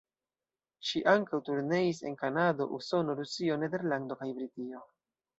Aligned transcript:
Ŝi 0.91 1.01
ankaŭ 1.09 1.39
turneis 1.49 1.99
en 2.11 2.15
Kanado, 2.21 2.67
Usono, 2.77 3.15
Rusio, 3.19 3.57
Nederlando 3.65 4.17
kaj 4.23 4.31
Britio. 4.39 4.83